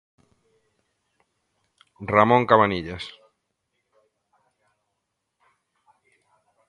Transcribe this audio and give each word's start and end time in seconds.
Ramón 2.13 2.43
Cabanillas. 2.51 3.03